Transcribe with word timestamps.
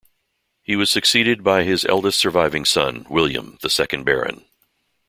He 0.63 0.75
was 0.75 0.89
succeeded 0.89 1.43
by 1.43 1.61
his 1.63 1.85
eldest 1.85 2.17
surviving 2.17 2.65
son, 2.65 3.05
William, 3.07 3.59
the 3.61 3.69
second 3.69 4.03
Baron. 4.03 4.45